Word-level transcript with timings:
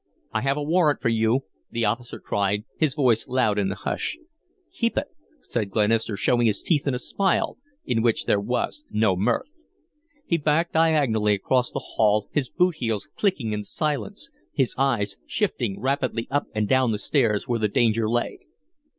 "I 0.31 0.41
have 0.41 0.57
a 0.57 0.63
warrant 0.63 0.99
for 0.99 1.09
you," 1.09 1.41
the 1.69 1.85
officer 1.85 2.19
cried, 2.19 2.63
his 2.75 2.95
voice 2.95 3.27
loud 3.27 3.59
in 3.59 3.69
the 3.69 3.75
hush. 3.75 4.17
"Keep 4.73 4.97
it," 4.97 5.05
said 5.43 5.69
Glenister, 5.69 6.17
showing 6.17 6.47
his 6.47 6.63
teeth 6.63 6.87
in 6.87 6.95
a 6.95 6.97
smile 6.97 7.59
in 7.85 8.01
which 8.01 8.25
there 8.25 8.39
was 8.39 8.83
no 8.89 9.15
mirth. 9.15 9.53
He 10.25 10.37
backed 10.39 10.73
diagonally 10.73 11.35
across 11.35 11.69
the 11.69 11.83
hall, 11.97 12.29
his 12.31 12.49
boot 12.49 12.77
heels 12.77 13.07
clicking 13.15 13.53
in 13.53 13.59
the 13.59 13.65
silence, 13.65 14.31
his 14.51 14.73
eyes 14.75 15.17
shifting 15.27 15.79
rapidly 15.79 16.27
up 16.31 16.47
and 16.55 16.67
down 16.67 16.91
the 16.93 16.97
stairs 16.97 17.47
where 17.47 17.59
the 17.59 17.67
danger 17.67 18.09
lay. 18.09 18.39